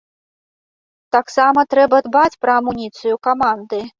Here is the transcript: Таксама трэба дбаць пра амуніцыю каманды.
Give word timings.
Таксама 1.15 1.59
трэба 1.75 2.01
дбаць 2.09 2.39
пра 2.45 2.57
амуніцыю 2.61 3.15
каманды. 3.31 3.85